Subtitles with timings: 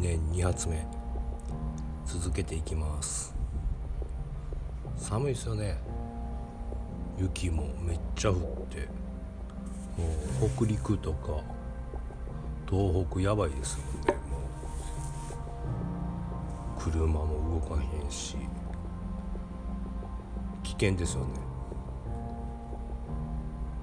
[0.00, 0.86] 年2発目
[2.06, 3.34] 続けていきます。
[4.96, 5.78] 寒いですよね。
[7.18, 8.36] 雪もめっちゃ降っ
[8.66, 8.88] て。
[9.96, 10.04] も
[10.46, 11.42] う北陸とか
[12.70, 14.12] 東北やばいですもんね。
[14.30, 14.38] も
[16.76, 18.36] う車も動かへんし。
[20.62, 21.28] 危険ですよね。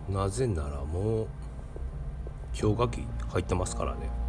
[0.08, 1.28] なぜならもう
[2.60, 4.25] 氷河期入ってますからね。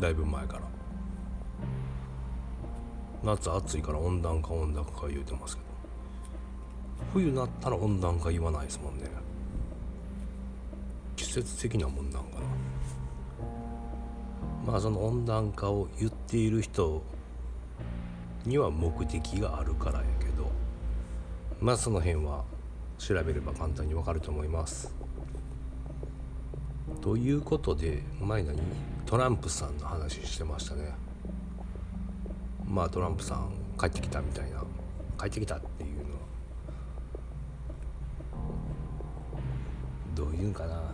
[0.00, 0.62] だいぶ前から。
[3.22, 5.68] 夏暑いから温暖化温暖化言うてますけど。
[7.12, 9.04] 冬になったら温暖化言わないですもんね。
[11.16, 12.40] 季節的なもんなんか
[14.66, 14.72] な。
[14.72, 17.02] まあその温暖化を言っている人
[18.44, 20.50] には目的があるからやけど。
[21.60, 22.44] まあその辺は
[22.98, 24.94] 調べれば簡単にわかると思います。
[27.00, 28.58] ということで前何？
[29.14, 30.92] トランプさんの話してましたね。
[32.66, 34.64] まあトランプさん帰ってきたみたいな。
[35.16, 36.08] 帰ってきたっていうのは
[40.16, 40.92] どういうんかな。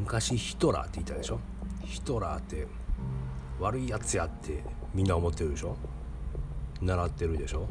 [0.00, 1.38] 昔ヒトラーって言ったでしょ？
[1.84, 2.66] ヒトラーって
[3.60, 5.76] 悪いやつやってみんな思ってるでしょ？
[6.80, 7.68] 習ってるでしょ？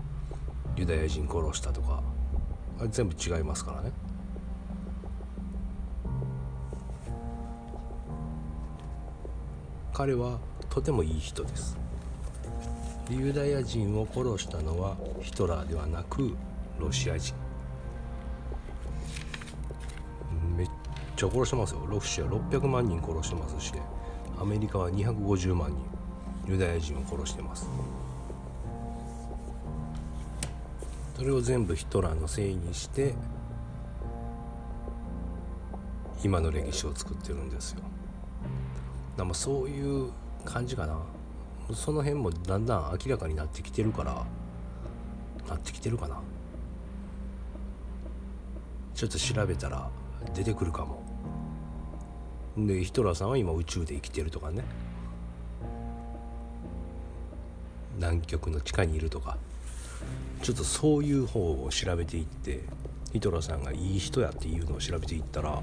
[0.77, 2.01] ユダヤ人殺したとか。
[2.79, 3.91] あれ全部違いますからね。
[9.97, 10.37] 彼は
[10.69, 11.75] とてもいい人です。
[13.09, 16.37] ユダヤ人を殺したのはヒトラーではなく
[16.77, 17.33] ロシア人。
[20.55, 20.67] めっ
[21.15, 21.83] ちゃ殺してますよ。
[21.87, 23.73] ロシア600万人殺してますし
[24.39, 25.83] アメリカは250万人。
[26.47, 27.67] ユダヤ人を殺してます。
[31.15, 33.15] それを全部ヒトラーのせいにして
[36.23, 37.81] 今の歴史を作ってるんですよ。
[39.17, 40.11] だかそういう
[40.45, 40.99] 感じかな。
[41.73, 44.25] その辺もだんだん明らかになってきてるから
[45.49, 46.21] なってきてるかな。
[48.93, 49.89] ちょっと調べたら
[50.33, 51.01] 出てくるかも。
[52.57, 54.63] でヒトラーさんは今宇宙で生きてるとかね。
[57.95, 59.37] 南極の地下にいるとか。
[60.41, 62.61] ちょっとそういう方を調べていって
[63.11, 65.61] ヒトラーさんがいい人やっていうのを調べていったら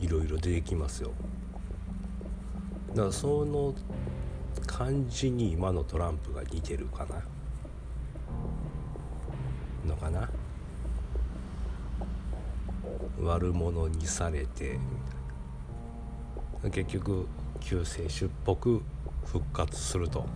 [0.00, 1.10] いろいろ出てきますよ。
[2.90, 3.74] だからその
[4.66, 7.24] 感じに今のトランプが似てるかな？
[9.88, 10.28] のかな？
[13.22, 14.78] 悪者にされて。
[16.72, 17.26] 結局
[17.60, 18.82] 救世主っぽく
[19.24, 20.26] 復活すると。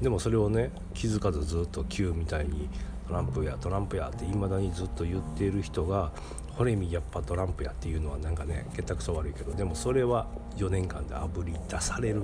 [0.00, 2.70] でもそれをね気づかずずっと Q みたいに
[3.06, 6.10] トランプやトランプやっていまだにずっと言っている人が
[6.56, 10.26] ホレミやっぱトランプやっていうのはなんかね結託く悪いけどでもそれは
[10.56, 12.22] 4年間であぶり出される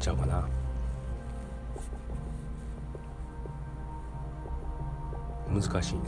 [0.00, 0.48] ちゃうかな。
[5.48, 6.00] 難しいね。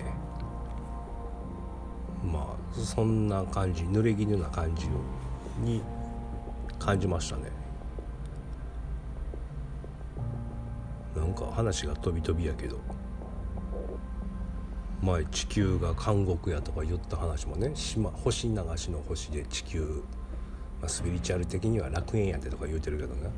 [2.24, 4.88] まあそんな感じ濡れ衣な感じ
[5.60, 5.82] に
[6.78, 7.42] 感じましたね。
[11.14, 12.78] なんか話が飛び飛びやけど。
[15.04, 20.02] 前地球が監獄やとか言った話もね島星流しの星で地球、
[20.80, 23.30] まあ、スピリチュアル的には楽園やでとか言うてるけどね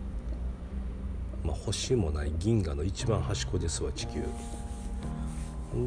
[1.43, 4.23] まあ星もない銀河の一番端っこですわ地球。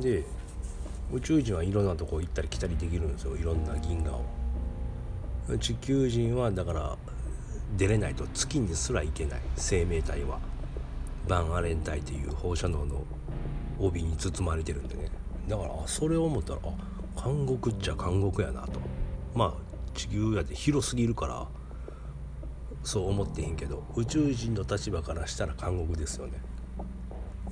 [0.01, 0.23] で
[1.12, 4.25] 宇宙人はいろんなとこ行ったり来たりできるんですよいろんな銀河を。
[5.59, 6.97] 地球人はだから
[7.78, 9.40] 出れないと月にすら行けない。
[9.56, 10.40] 生命体は。
[11.28, 13.03] バンアレン帯という放射能の
[13.79, 14.99] 帯に包まれてるんでね。
[15.50, 18.80] だからそれを思ったらあ監獄っちゃ監獄やなと。
[19.34, 19.54] まあ
[19.96, 21.48] 地球やで広すぎるから
[22.84, 26.34] そう思ってへんけど宇宙人の立場からしたら監獄ですよね。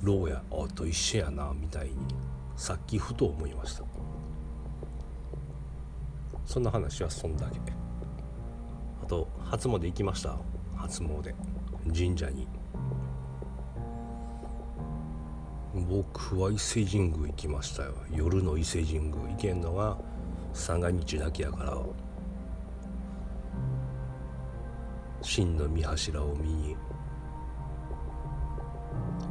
[0.00, 1.94] 牢やあと一緒やなみたいに
[2.56, 3.82] さっきふと思いました。
[6.46, 7.58] そんな話はそんだけ。
[9.02, 10.38] あと初詣行きました？
[10.76, 11.34] 初詣。
[11.94, 12.46] 神社に。
[15.74, 17.94] 僕は伊勢神宮行きましたよ。
[18.10, 19.98] 夜の伊勢神宮行けんのが
[20.52, 21.78] 三が日だけやから
[25.20, 26.76] 真の御柱を見に。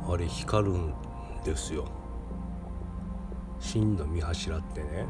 [0.09, 0.93] あれ光るん
[1.43, 1.85] ですよ。
[3.59, 5.05] 真の御柱ってね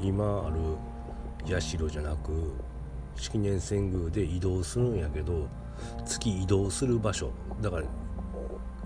[0.00, 2.52] 今ある社じゃなく
[3.16, 5.48] 式年遷宮で移動するんやけど
[6.04, 7.30] 月移動する場所。
[7.62, 7.84] だから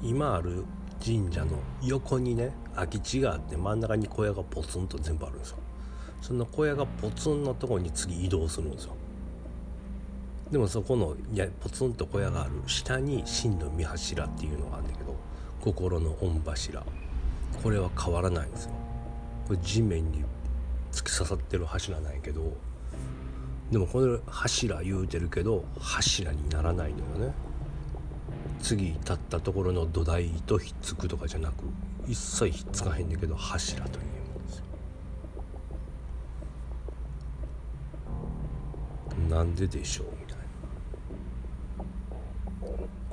[0.00, 0.64] 今ある
[1.04, 5.56] 神社の横にね空き地があって真ん中に小屋がポツンと全部あるんですよ。
[6.20, 8.94] その小屋がポツンのとこに次移動するんですよ。
[10.50, 15.16] でもそこのやポツンと小屋がある下に真の御柱っていうのがあるんだけど
[15.60, 16.84] 心の御柱。
[17.62, 18.72] これは変わらないんですよ。
[19.46, 20.24] これ地面に
[20.92, 22.52] 突き刺さってる柱なんやけど
[23.70, 27.34] でもこれ柱言うてるけど柱にならないのよね。
[28.62, 31.64] 次立ったところの土台とひっつくとかじゃなく
[32.06, 34.64] 一切ひっつかへんねんけど柱というもんですよ。
[39.28, 40.38] なんででしょうみたい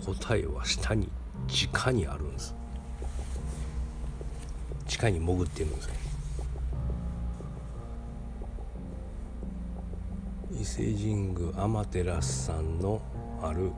[0.05, 0.15] な。
[0.15, 1.09] 答えは下に
[1.47, 2.55] 地下にあるんです。
[4.87, 5.89] 地下に潜ってるんです
[10.59, 12.99] 伊勢神宮天照さんの
[13.43, 13.71] ある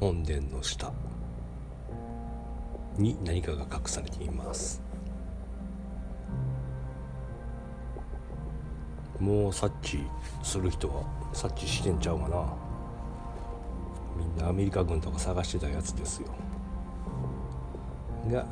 [0.00, 0.92] 本殿の下
[2.96, 4.82] に何かが隠されています。
[9.20, 9.98] もう察知
[10.42, 12.44] する人は察知してんちゃうかな。
[14.16, 16.28] みんなアメリカ軍とか探してたやつですよ。
[18.30, 18.46] が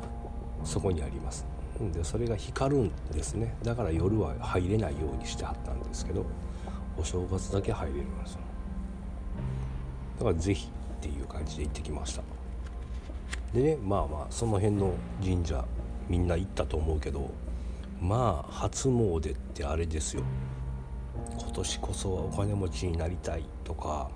[0.63, 1.45] そこにあります。
[1.93, 3.55] でそれが光るんですね。
[3.63, 6.25] だから夜は入れないようにしてはったんですけど
[6.97, 8.39] お正月だけ入れるんですよ。
[10.19, 10.69] だから是非
[11.03, 12.21] っていう感じで行ってきました。
[13.53, 15.65] でねまあまあその辺の神社
[16.07, 17.29] みんな行ったと思うけど
[18.01, 20.23] まあ初詣ってあれですよ。
[21.37, 24.09] 今年こそはお金持ちになりたいとか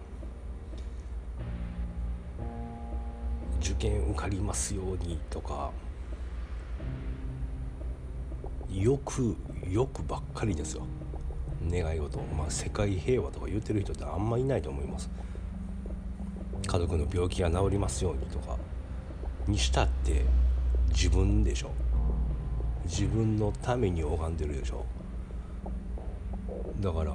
[3.60, 5.72] 受験受かりますようにとか
[8.72, 9.36] よく
[9.70, 10.84] よくばっかりですよ。
[11.70, 12.20] 願い事。
[12.38, 15.10] まあ世界平和とか言ってる人ってあんまいないと思います。
[16.66, 18.58] 家族の病気が治りますようにとか
[19.48, 20.26] にしたって
[20.90, 21.72] 自分でしょ。
[22.86, 24.86] 自分のために拝んでるでしょ。
[26.80, 27.14] だから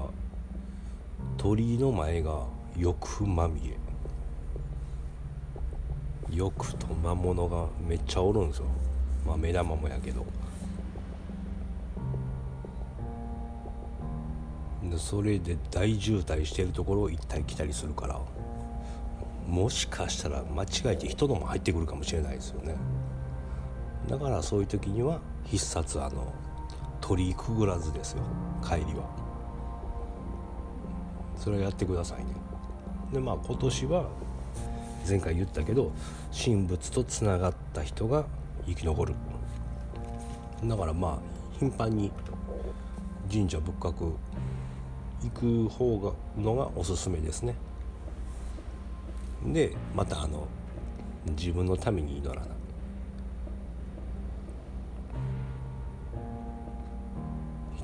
[1.36, 2.44] 鳥居の前が
[2.76, 3.76] 欲まみえ
[6.30, 8.64] 欲と魔物がめっちゃおるんですよ。
[9.26, 10.24] まあ目玉もやけど。
[14.82, 18.20] でそれで大渋滞してるところを行ったり来たりするから。
[19.52, 22.74] もしかしたら間違えて人のも入ってくるかもしれないですよね。
[24.08, 26.32] だからそういう時には必殺あの
[27.02, 28.22] 鳥居くぐらずですよ。
[28.66, 29.04] 帰りは。
[31.36, 32.32] それをやってくださいね。
[33.12, 34.08] でまあ今年は
[35.06, 35.92] 前回言ったけど
[36.32, 38.24] 神仏とつながった人が
[38.66, 39.14] 生き残る。
[40.64, 41.18] だからまあ
[41.58, 42.10] 頻繁に
[43.30, 44.14] 神社仏閣
[45.22, 46.12] 行く方が
[46.42, 47.54] のがおすすめですね。
[49.46, 50.46] でまたあの
[51.36, 52.46] 自分のために祈らな。
[52.46, 52.48] い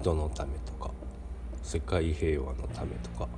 [0.00, 0.90] 人のためとか
[1.62, 3.28] 世界平和のためとか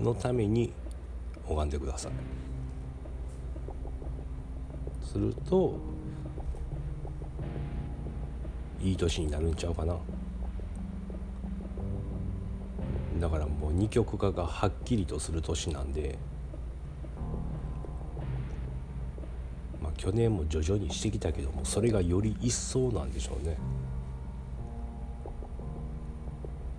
[0.00, 0.72] のために
[1.46, 2.12] 拝んでください。
[5.04, 5.78] すると
[8.80, 9.96] いい年になるんちゃうかな。
[13.20, 16.18] だから二極化がはっきりとする年なんで
[19.82, 23.56] まあ去年も徐々にしてきたけどもそれがより一層なんでしょうね。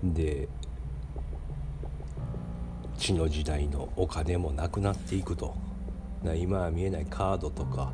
[0.03, 0.47] で
[2.97, 5.53] 地の時代のお金もなくなっていくと。
[6.37, 7.91] 今は見えないカードとか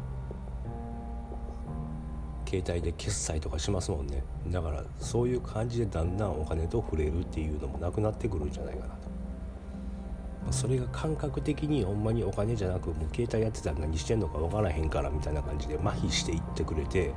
[2.49, 4.23] 携帯で決済とかしますもんね。
[4.47, 10.51] だからそういう感じでだんだんお金と触れるっていうのもなくなってくるんじゃないかなと。
[10.51, 17.13] それが感覚的にほんまにお金じゃなくもう携帯やってたら何してんのか分からへんからみたいな感じで麻痺していってくれて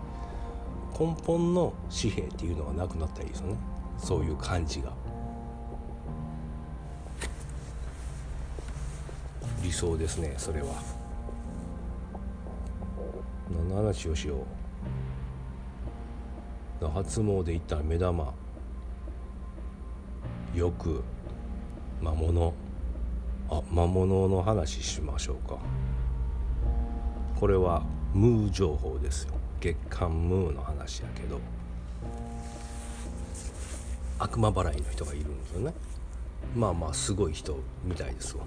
[1.00, 3.56] 根本の紙幣っていうのがなくなったらいいですよね。
[3.96, 4.92] そういう感じが。
[9.62, 10.74] 理想ですねそれは。
[13.50, 14.61] 何の話をしよう。
[16.90, 18.32] 初詣行ったら目玉。
[20.54, 21.02] よく
[22.00, 22.52] 魔物。
[23.50, 25.58] あ魔物の話しましょうか。
[27.38, 27.82] これは
[28.14, 29.34] ムー情報ですよ。
[29.60, 31.40] 月刊ムーの話やけど。
[34.18, 35.74] 悪魔払いの人がいるんですよね。
[36.54, 38.44] まあまあすごい人みたいですわ。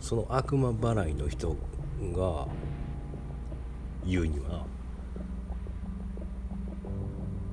[0.00, 1.50] その悪魔払いの人
[2.16, 2.46] が
[4.06, 4.64] 言うには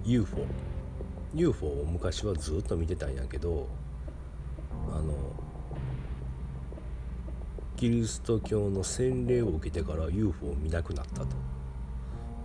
[0.07, 0.37] UFO
[1.35, 3.67] UFO を昔はずっと見てたんやけど
[4.89, 5.13] あの
[7.75, 11.27] キリスト教の洗礼を受けてから UFO を見なくなったと。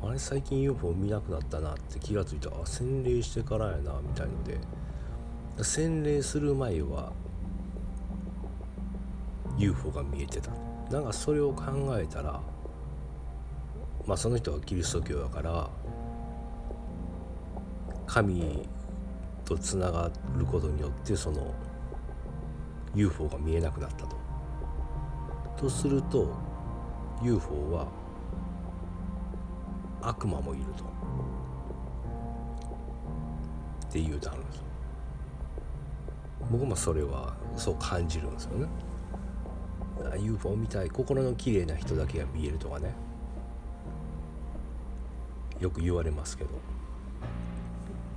[0.05, 4.59] あれ最近 UFO 見なくなったなって気が付いてあ洗礼してからやなみたいので。
[5.63, 7.13] 洗礼する前は
[9.57, 10.51] UFO が見えてた。
[10.91, 11.65] なんかそれを考
[11.97, 12.41] えたら
[14.07, 15.71] まあその人はキリスト教だから
[18.13, 18.69] 神
[19.43, 21.55] とつながることによってその
[22.95, 24.19] UFO が見えなくなったと。
[25.57, 26.29] とすると
[27.23, 27.89] UFO は
[30.03, 30.85] 悪魔もいると。
[33.87, 34.63] っていうてあるんですよ。
[36.51, 38.69] 僕もそれはそう感じるんですよね。
[40.19, 42.93] UFO みたい心の綺麗な人だけが見えるとかね
[45.61, 46.51] よく言われますけど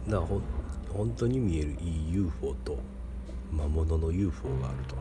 [0.07, 0.39] だほ
[0.93, 2.77] 本当に見えるいい UFO と
[3.51, 4.95] 魔物の UFO があると。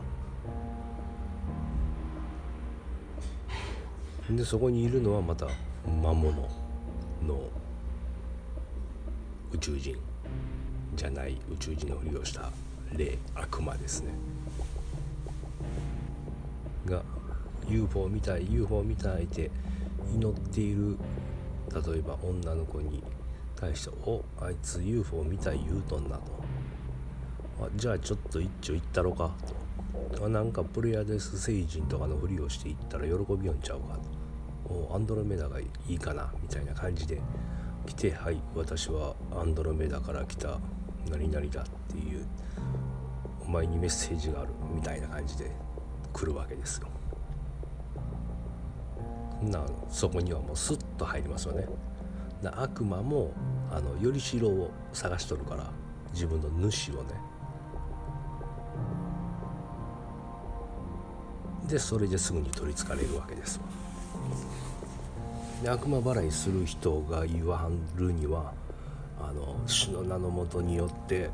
[4.33, 5.45] でそこにいるのはまた
[6.01, 6.31] 魔物
[7.23, 7.39] の
[9.53, 9.95] 宇宙人
[10.95, 12.49] じゃない宇宙人のふりをした
[12.93, 14.11] 霊悪魔ですね。
[16.87, 17.03] が
[17.67, 19.51] UFO みたい UFO みたいって
[20.13, 20.97] 祈っている
[21.73, 23.03] 例えば女の子に
[23.55, 26.23] 対して「おあいつ UFO みたい言うとんな」と
[27.63, 29.31] 「あじゃあちょっと一丁行ったろか」
[30.15, 33.97] と「なんかプレアデス星人とかのふりをして行ったら喜びよんちゃうか」
[34.67, 37.21] と「おアンドロメダがいいかな」みたいな感じで
[37.85, 40.59] 来て「はい私はアンドロメダから来た
[41.09, 42.25] 何々だ」っていう
[43.41, 45.51] お前にメッセージがあるみたいな感じで
[46.11, 46.87] 来るわけですよ。
[49.43, 51.67] なそこにはもうスッと入りますよね。
[52.43, 53.31] 悪魔も
[53.71, 55.71] あのよりしろを探しとるから
[56.13, 57.35] 自分の主をね。
[61.67, 63.59] でそれですぐに取りつかれるわけです
[65.63, 68.53] で悪魔払いする人が言わはるには
[69.19, 71.29] あの主の名のもとによって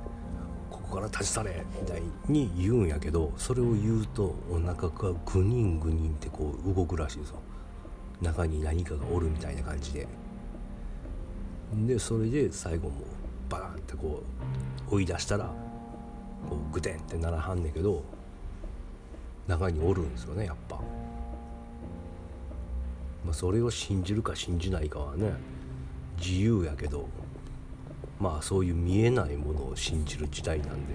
[0.70, 7.42] ここから立ち去れみたいに言うんやけどそれを言うとお腹がグニングニンってこう動くらしいですよ
[8.22, 10.08] 中に何かがおるみたいな感じで。
[11.74, 13.02] でそれで最後も
[13.50, 14.24] バーンってこ
[14.90, 15.46] う追い出したら
[16.50, 18.04] こうグテンってならはんねんけど
[19.48, 20.80] 中におるんですよねやっぱ。
[23.26, 25.34] まあ、それを信じるか信じないかはね
[26.18, 27.08] 自由やけど
[28.20, 30.94] まあそういう見えないものを信じる時代なんで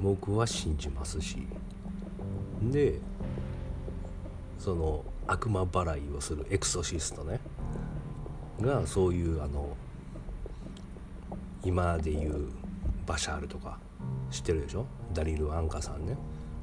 [0.00, 1.46] 僕は信じますし
[2.62, 3.00] で
[4.58, 7.40] その悪魔払いをするエクソシストね
[8.60, 9.76] がそういうあの
[11.64, 12.48] 今でいう
[13.06, 13.78] バシャールとか
[14.30, 14.86] 知ってるでしょ？
[15.12, 16.16] ダリル・アンカさんね。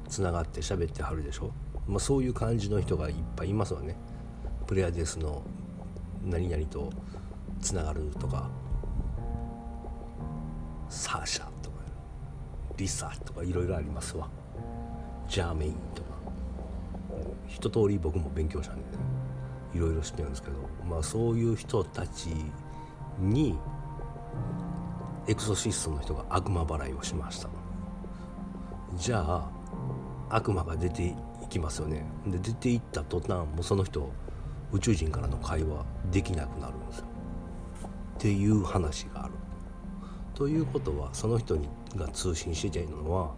[0.08, 1.50] つながって喋ってはるでしょ、
[1.88, 3.96] まあ、そういう感じの人がいっぱいいますわね。
[4.66, 5.42] プレアデスの
[6.24, 6.90] 何々と
[7.60, 8.50] つながるとか。
[10.90, 11.78] サーシャとか
[12.76, 14.28] リサとかいろいろありますわ。
[15.28, 16.08] ジャーメインとか。
[17.48, 18.88] 一通り僕も勉強したんでね。
[19.74, 20.56] いろいろ知ってるんですけど
[20.88, 22.28] まあそういう人たち
[23.18, 23.58] に
[25.26, 27.48] エクソシストの人が悪魔払いをしました。
[28.96, 29.50] じゃあ
[30.28, 31.14] 悪魔が出てい
[31.48, 32.04] きますよね。
[32.26, 34.10] で出ていった途端もうその人
[34.72, 37.06] 宇宙人からの会話できなくなるんですよ。
[38.16, 39.34] っていう話がある。
[40.34, 43.34] ということはその人にが通信しているのは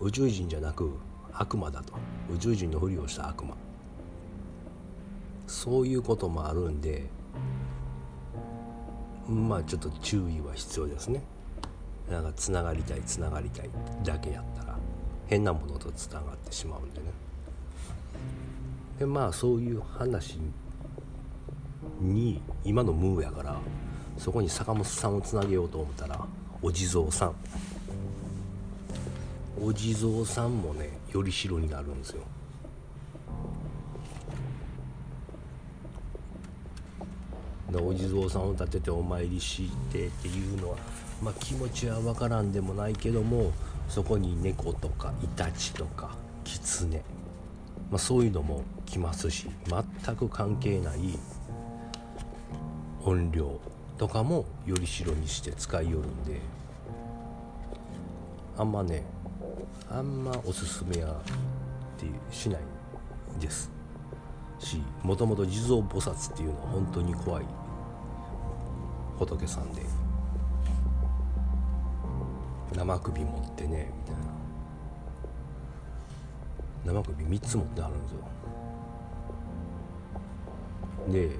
[0.00, 0.98] 宇宙人じゃなく
[1.32, 1.94] 悪魔だと。
[2.32, 3.56] 宇宙人のふりをした悪魔。
[5.46, 7.06] そういうこともあるんで
[9.28, 11.22] まあちょっと注意は必要ですね。
[12.10, 13.70] なんかつながりたいつながりたい
[14.04, 14.76] だけやったら
[15.26, 17.06] 変なものとつながってしまうんでね。
[19.00, 20.38] でまあそういう話
[22.00, 23.56] に今のムーやから
[24.16, 26.24] そこに坂本さんをつなげようと思ったら
[26.62, 27.34] お地蔵さん。
[29.60, 32.22] お地蔵さんもねよりしろになるんですよ。
[37.80, 40.76] お地蔵さんを立ててお参りしてっていうのは、
[41.22, 43.52] まあ、気持ちは分からんでもないけども
[43.88, 46.10] そこに猫とかイタチとか
[46.44, 47.02] キツネ、
[47.90, 49.48] まあ、そういうのも来ますし
[50.04, 51.18] 全く関係ない
[53.04, 53.60] 音量
[53.98, 56.40] とかもより代にして使いよるんで
[58.58, 59.04] あんまね
[59.90, 61.10] あんまおすすめやっ
[61.98, 62.60] てしない
[63.40, 63.70] です。
[64.58, 67.44] しもともと地蔵菩薩っていうのは本当に怖い。
[69.18, 69.82] 仏さんで。
[72.74, 74.14] 生首持ってねみたい
[76.94, 77.00] な。
[77.00, 78.18] 生首3つ持ってあるんですよ。
[81.08, 81.30] で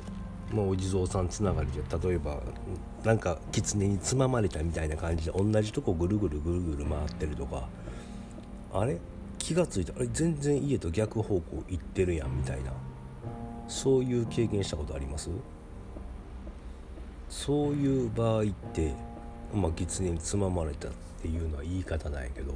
[0.55, 2.41] まあ、お地蔵さんつながりで例えば
[3.03, 7.69] なんか狐につままれたみたいな感じで同じとこぐるぐるぐるぐる回ってるとか
[8.73, 9.01] あれ？
[9.39, 9.93] 気が付いた。
[9.99, 10.09] あれ？
[10.13, 12.71] 全然家と逆方向行ってるやんみたいな。
[13.67, 15.31] そういう経験したことあります？
[17.37, 18.95] そういう場合って
[19.55, 20.91] まあ狐につままれたっ
[21.21, 22.55] ていうのは言い方なんやけど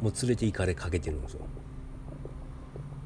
[0.00, 1.40] もう連れて行かれかけてるんですよ。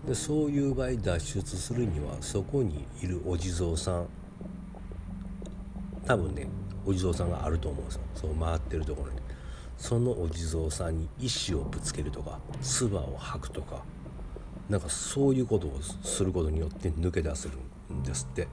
[0.06, 4.08] でそういう場合脱出するにはそこにいるお地蔵さん
[6.06, 6.46] 多分ね
[6.84, 8.00] お地蔵さんがあると思うんですよ。
[8.14, 9.18] そう回ってるところに。
[9.78, 13.82] そのお地蔵さんに石をぶつけるとか唾を吐くとか
[14.68, 17.56] なんかそういうことをすることによって抜け出せる
[17.94, 18.48] んですって。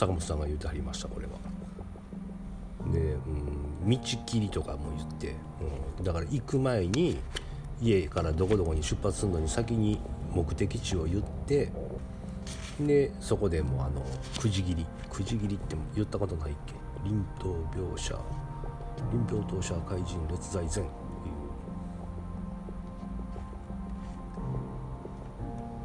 [0.00, 1.32] 坂本さんが言うてはりましたこれは。
[2.90, 2.98] で、
[3.82, 5.36] うん、道切りとかも言って、
[5.98, 7.20] うん、だから行く前に
[7.82, 10.00] 家からどこどこに出発するのに先に
[10.32, 11.70] 目的地を言って
[12.80, 14.02] でそこでもうあの
[14.40, 16.72] くじ切りくじ切りって言ったことないっけ？
[17.04, 18.18] 臨島描写。
[19.12, 20.74] 臨病当社怪人列在前っ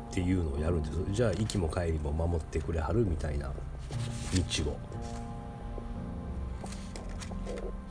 [0.10, 0.44] ていう。
[0.44, 0.98] のをやるんです。
[1.12, 3.52] じゃあ息も帰りも守ってくれはるみたいな。
[4.36, 4.77] 道を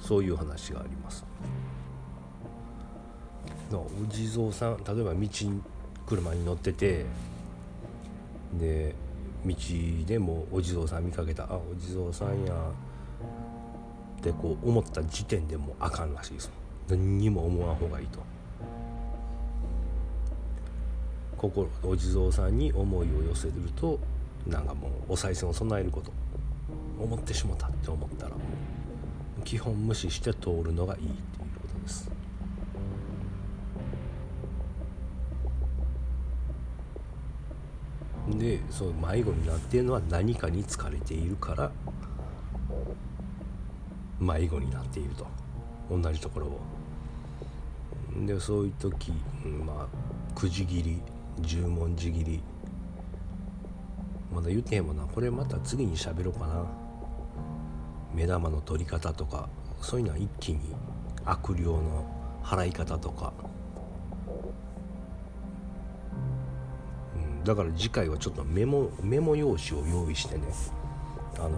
[0.00, 1.24] そういう話があります。
[3.72, 5.28] お地蔵さん例えば道
[6.06, 7.06] 車に乗ってて
[8.58, 8.94] で
[9.44, 9.54] 道
[10.06, 12.54] でもお地蔵さん見かけたあお地蔵さんや
[14.20, 16.50] ってこう思った時点でもうあかんらしいです。
[16.88, 18.20] 何にも思わん方がいいと。
[21.36, 23.98] 心お地蔵さんに思いを寄せると
[24.46, 26.12] なんかもうお賽銭を備えること。
[27.04, 28.32] 思ってしもたって思ったら
[29.44, 31.16] 基本無視して通るのがいいっていう
[31.60, 32.10] ことです。
[38.30, 41.70] でそう迷子になっているのは何かに疲れているから
[44.18, 45.26] 迷子になっていると。
[45.90, 46.60] 同じところを。
[48.26, 49.12] でそういう時、
[49.66, 51.02] まあくじ切り
[51.40, 52.42] 十文字切り。
[54.32, 55.04] まだ言ってへんもんな。
[55.04, 56.83] これまた次に喋ろうかな。
[58.14, 59.48] 目玉の取り方とか
[59.80, 60.60] そういうのは一気に
[61.24, 62.04] 悪霊の
[62.42, 63.32] 払い方とか、
[67.14, 70.44] うん、だから次回はちょっとメモメモ用紙を用意してね。
[71.36, 71.50] あの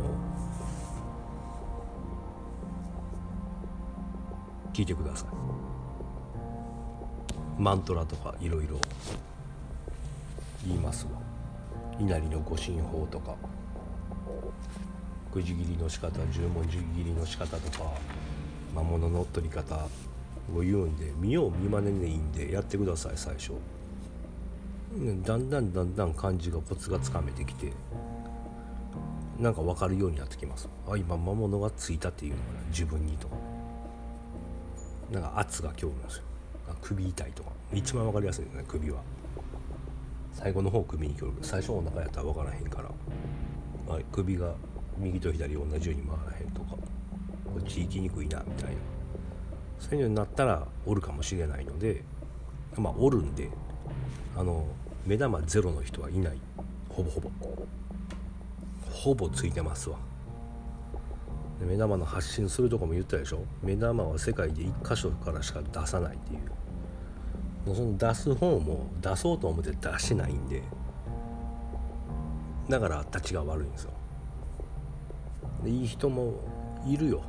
[4.72, 5.28] 聞いてください。
[7.58, 8.78] マントラとかいろいろ
[10.66, 11.12] 言いますわ。
[11.98, 13.34] 稲荷の御神法とか。
[15.37, 17.92] くじ切りの仕方十文字切りの仕方とか
[18.75, 19.87] 魔物の取り方
[20.55, 23.53] を言うんで見よう見まねでいいんでやってください最初。
[25.27, 27.70] だんだんだんだん漢字がコツがつかめてきて
[29.38, 30.70] なんか分かるようになってきます。
[30.88, 33.29] あ今魔物がついたっていうのかな自分にと。
[33.29, 33.35] か
[35.12, 36.22] なんか圧が今日なんですよ。
[36.81, 37.51] 首痛いとか。
[37.75, 39.03] 一番分かりやすいですね首は。
[40.33, 44.55] 最後の方首に来る最初お腹やったら分からへんから、はい、首が
[44.98, 46.78] 右と左同じように回らへんとかこ
[47.61, 48.76] っち行きにくいなみたいな
[49.78, 52.02] そういうのになったらおるかもしれないので
[52.76, 53.50] まあおるんで
[54.37, 54.66] あの
[55.06, 56.38] 目玉ゼロの人はいない。
[56.88, 57.30] ほぼほぼ。
[58.90, 59.98] ほぼついてますわ。
[61.61, 63.44] 目玉の発信するとこも言ったでしょ。
[63.62, 67.74] 目玉は世界で1箇所からしか出さないっていう。
[67.74, 70.62] その出す方も出そうと思って出しないんで
[72.68, 73.90] だから立ちが悪いんですよ。
[75.64, 76.34] いい人も
[76.86, 77.22] いるよ。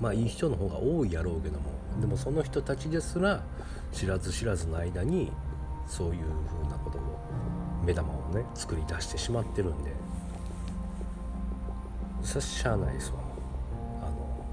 [0.00, 1.70] まあいい人の方が多いやろうけども。
[2.00, 3.42] でもその人たちですら
[3.92, 5.30] 知らず知らずの間に
[5.86, 6.14] そういう
[6.62, 7.00] ふうなことを
[7.84, 9.92] 目玉をね作り出してしまってるんで。
[12.24, 13.16] そしゃあないですわ。
[14.02, 14.44] あの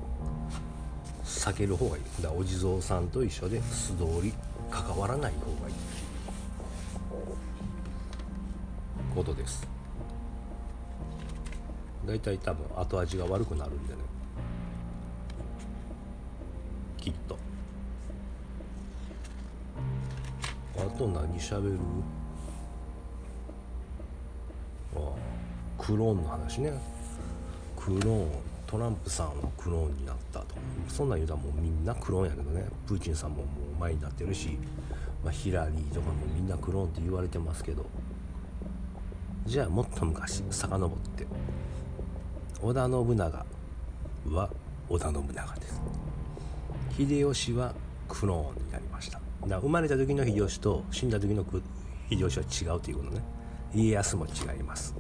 [1.24, 2.04] 避ける方がいい。
[2.22, 4.34] だお地蔵さんと一緒で素通り
[4.70, 5.76] 関わらない方がいい
[9.16, 9.66] ことです。
[12.06, 14.00] 大体多分後味が悪くなるんでね。
[16.98, 17.38] きっと。
[20.78, 21.78] あと何しゃべる？
[24.96, 25.02] ああ
[25.78, 26.74] クローンの話ね。
[27.78, 28.30] クローン
[28.68, 30.56] トランプさんはクローンになったと。
[30.88, 32.66] そんなん言うたらもうみんなクローンやけどね。
[32.88, 34.58] プーチンさんももう前になってるし、
[35.24, 37.86] まあ、ヒラリーとかもみんなクローンって言われてますけど。
[39.46, 41.26] じゃあもっと昔遡って。
[42.64, 43.46] 織田信長
[44.30, 44.50] は
[44.88, 45.82] 織田信長です。
[46.96, 47.74] 秀吉は
[48.08, 49.20] クローンになりました。
[49.42, 51.44] だから生まれた時の秀吉と死んだ時の
[52.10, 53.24] 秀吉は違うということね。
[53.74, 54.94] 家康も違います。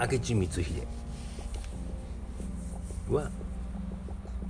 [0.00, 0.86] 明智光秀
[3.08, 3.30] は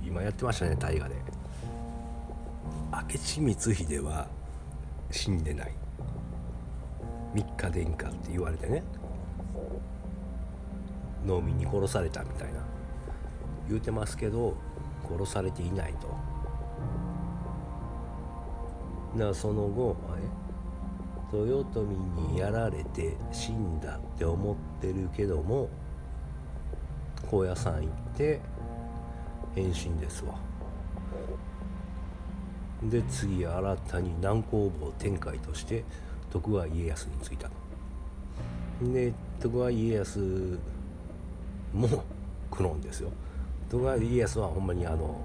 [0.03, 1.15] 今やってましたね大河で。
[2.91, 4.27] 明智光秀は
[5.11, 5.71] 死んでない。
[7.35, 8.83] 三日殿下って言われてね。
[11.25, 12.59] 農民に殺されたみたいな。
[13.67, 14.55] 言うてますけど
[15.09, 16.07] 殺されていないと。
[19.15, 19.95] だからその後
[21.31, 25.69] 豊臣にやられて死んだって思ってるけども
[27.29, 28.39] 高野山行って
[29.55, 30.35] 変身ですわ。
[32.83, 35.83] で次新たに南高房天海として
[36.29, 37.49] 徳川家康についた
[38.81, 40.59] で徳川家康
[41.73, 42.03] も
[42.51, 43.09] クローンですよ。
[43.69, 45.19] 徳川家康はほんまにあの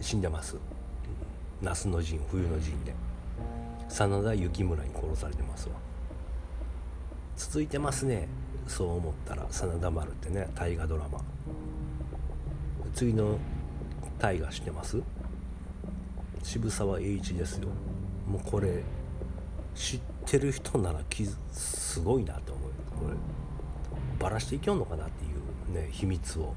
[0.00, 0.56] 死んでます。
[1.60, 2.94] 那須の陣冬の陣で。
[3.88, 5.74] 真田幸村に殺されてますわ。
[7.36, 8.28] 続いてますね。
[8.66, 11.20] そう思ったら真田丸ってね大河ドラマ。
[12.94, 13.38] 次の
[14.18, 15.02] 大河知ってます？
[16.42, 17.68] 渋沢栄一ですよ。
[18.28, 18.82] もうこれ
[19.74, 21.00] 知ってる人なら
[21.52, 22.70] すごいなと思う。
[23.00, 23.16] これ。
[24.18, 26.54] バラしていきよんのかなっていうね秘密を。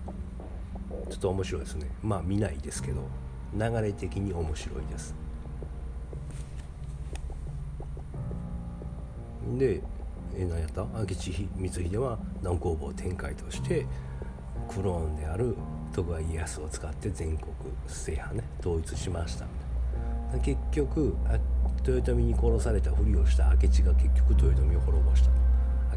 [1.09, 1.89] ちょっと面白いですね。
[2.01, 3.01] まあ見ないですけど。
[3.57, 5.15] 流れ的に面白いです。
[9.57, 9.81] で
[10.37, 10.83] 何やった？
[10.83, 13.85] 明智光秀は南高房展開として
[14.67, 15.55] クローンである
[15.93, 17.53] 徳川家康を使って全国
[17.87, 18.43] 制覇ね。
[18.59, 19.45] 統一しました。
[20.43, 21.15] 結局
[21.85, 25.29] 豊臣に殺されたふりをした明智が結局豊臣を滅ぼした。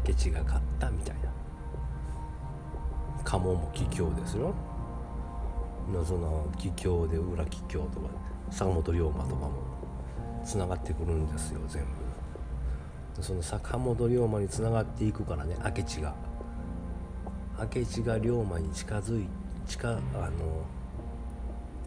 [0.07, 1.30] 明智が勝ったみたいな。
[3.31, 4.53] 家紋も桔梗ですよ。
[6.05, 8.09] その桔梗で裏桔梗とか
[8.49, 9.51] 坂本龍馬とかも
[10.43, 11.85] つながってくるんですよ全
[13.15, 13.23] 部。
[13.23, 16.13] その坂本龍馬につながっていくからね明智が。
[17.57, 19.27] 明智が龍馬に近づい
[19.65, 20.01] 近あの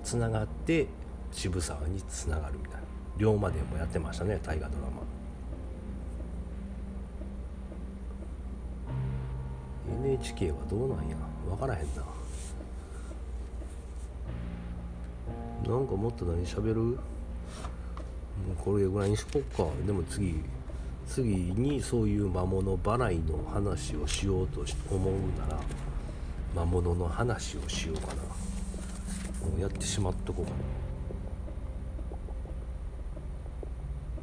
[0.02, 0.86] つながって
[1.30, 2.78] 渋沢につながるみたいな。
[3.18, 5.02] 龍馬伝もやってましたね大河ドラマ。
[10.06, 11.33] NHK はどうなんや。
[11.48, 12.02] 分からへんな。
[15.66, 16.80] なんかもっと何しゃべる？
[16.82, 16.98] もう
[18.62, 19.64] これぐらいにしこっか。
[19.86, 20.42] でも次
[21.06, 25.60] 次にそういう魔物払いの話をしようと思うなら
[26.54, 28.14] 魔物の話をしようかな。
[28.14, 30.50] もうやってしまっとこうか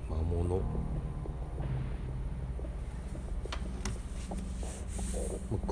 [0.10, 0.18] な。
[0.18, 0.62] 魔物。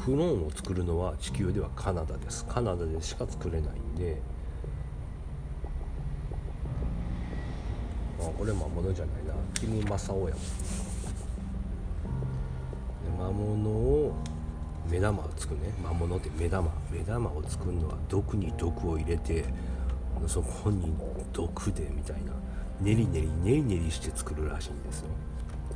[0.09, 2.43] クローンを作るのは地球ではカナダです。
[2.45, 4.19] カナダでしか作れないんで。
[8.19, 9.33] あこれ魔物じゃないな。
[9.53, 10.41] キム・マサオやも
[13.27, 14.15] ん魔物を
[14.89, 15.71] 目玉を作るね。
[15.83, 16.71] 魔物って目玉。
[16.89, 19.45] 目玉を作るのは毒に毒を入れて
[20.25, 20.91] そこに
[21.31, 22.31] 毒でみたいな。
[22.81, 25.09] 練り練り練り練りして作るらしいんですよ。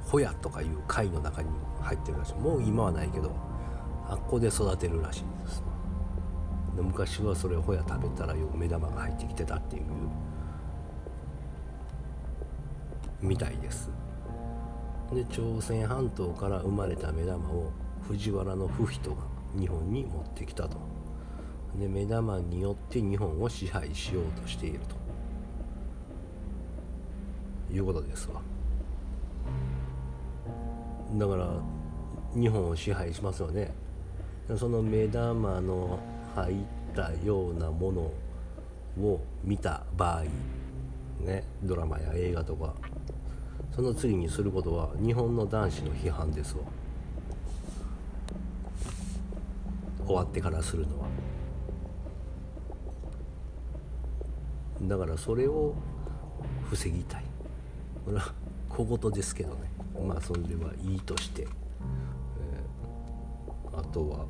[0.08, 1.50] ホヤとかいう貝の中に
[1.82, 2.34] 入ってるらしい。
[2.36, 3.53] もう今はないけど。
[4.08, 5.64] あっこで育てるらしいです。
[6.76, 9.84] で昔はそれをホヤ食べたらよく目玉が入ってきてたっていう。
[13.22, 13.90] みたいです。
[15.14, 17.72] で朝鮮半島から生まれた目玉を
[18.08, 19.18] 藤原の不人が
[19.58, 20.78] 日本に持ってきたと。
[21.80, 25.04] で目玉によって日本を支配しようとしていると。
[27.74, 28.42] いうことですわ。
[31.16, 31.48] だから
[32.36, 33.74] 日本を支配しますよね。
[34.58, 36.00] その目玉の
[36.36, 36.56] 入っ
[36.96, 38.02] たようなもの
[39.02, 40.24] を見た場合
[41.26, 42.74] ねドラマや映画とか
[43.76, 46.64] その次にすることは日本の男子の批判ですわ。
[50.06, 51.08] 終わってからするのは。
[54.84, 55.74] だからそれを
[56.70, 57.24] 防ぎたい。
[58.06, 58.34] これは
[58.70, 59.72] 小言ですけどね。
[60.08, 61.48] まあそれではいいとして、
[63.94, 64.26] とは。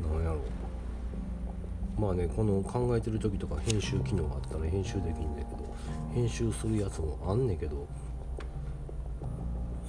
[0.00, 2.00] 何やろう。
[2.00, 5.74] まあねこの考えてる時とか編集機能があったら編集できんねんけど
[6.14, 7.88] 編集するやつもあんねんけど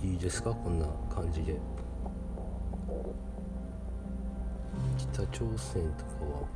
[0.03, 0.51] いいですか？
[0.51, 1.57] こんな感じで。
[4.97, 6.47] 北朝鮮とかは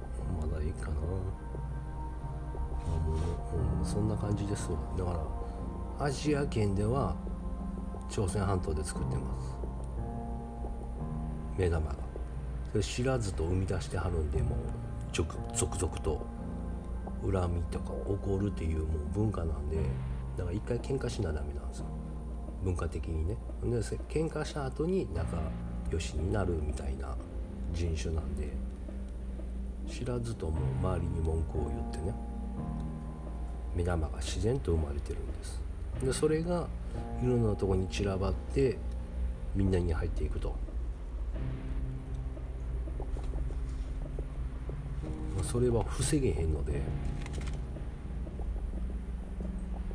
[0.41, 0.95] まだいいかな。
[2.85, 3.17] あもう、
[3.83, 4.77] う、そんな感じですわ。
[4.97, 5.11] だか
[5.99, 7.15] らアジア圏では
[8.09, 9.55] 朝鮮半島で作ってます。
[11.57, 11.95] 目玉が。
[12.71, 14.59] それ知らずと生み出してはるんでもう
[15.11, 16.25] 続々と
[17.21, 19.77] 恨みとか怒るっていうもう文化なんで
[20.37, 21.85] だから一回喧嘩しなダメなんですよ。
[22.63, 23.37] 文化的にね。
[23.63, 23.69] で
[24.09, 25.37] 喧嘩した後に仲
[25.91, 27.15] 良しになるみたいな
[27.71, 28.49] 人種なんで
[29.87, 32.13] 知らずとも周りに文句を言ってね
[33.75, 35.61] 目玉が自然と生まれてるんです。
[36.03, 36.67] でそれが
[37.21, 38.77] いろんなとこに散らばって
[39.55, 40.55] みんなに入っていくと。
[45.35, 46.81] まあそれは防げへんので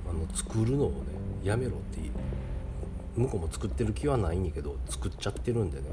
[0.08, 0.96] あの作るのをね
[1.44, 2.10] やめろって
[3.16, 5.86] 向こうも作ってる気はないんやけど作っちゃってるんでね。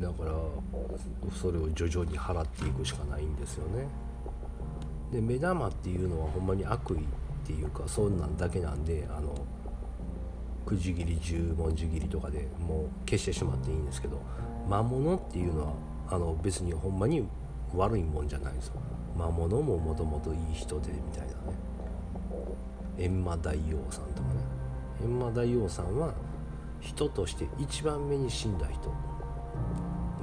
[0.00, 0.32] だから
[1.32, 3.86] それを徐々に払っていくしかないんですよね。
[5.12, 6.98] で目玉っていうのはほんまに悪意っ
[7.46, 9.34] ていうかそんなんだけなんであの
[10.64, 14.20] くじ切り十文字切りとかでもう消してしまっていいんですけど
[14.68, 15.72] 魔物っていうのは
[16.08, 17.26] あの別にほんまに
[17.74, 18.74] 悪いもんじゃないんですよ。
[19.16, 21.56] 魔物ももともといい人でみたいなね。
[22.98, 24.40] 閻魔大王さんとかね。
[25.02, 26.14] 閻魔大王さんは
[26.80, 28.90] 人として一番目に死んだ人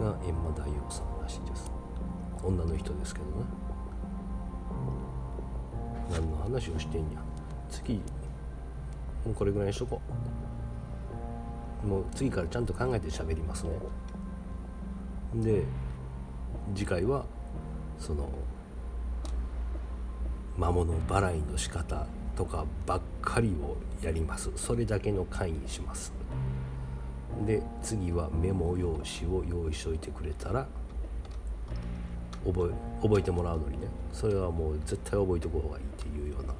[0.04, 1.72] が閻魔大王さんらしいです。
[2.44, 3.59] 女の人ですけどね。
[6.10, 7.22] 何の話をしてんや。
[7.70, 7.96] 次
[9.26, 10.02] もうこれぐらいにしとこ
[11.84, 11.88] う。
[11.88, 13.72] もう次からちゃんと考えて喋りますね。
[15.36, 15.64] で
[16.76, 17.26] 次回は
[18.00, 18.30] その
[20.58, 24.52] 魔物払いの仕方とかばっかりをやります。
[24.56, 26.12] それだけの回にします。
[27.46, 30.68] で次はメモ用紙を用意しといてくれたら
[32.46, 33.88] 覚え覚えてもらうのにね。
[34.14, 36.54] それはもう絶対覚えておく方がいいっていうような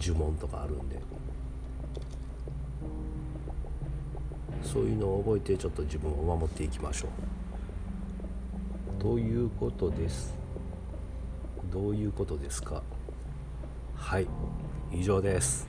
[0.00, 1.00] 呪文とかあるんで。
[4.62, 9.02] そういうのを覚えてちょっと自分を守っていきましょう。
[9.02, 10.34] ということです？
[11.72, 12.82] どういうことですか？
[13.96, 14.26] はい
[14.92, 15.66] 以上です。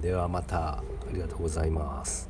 [0.00, 0.82] ではまた。
[1.08, 2.27] ありがとうございます。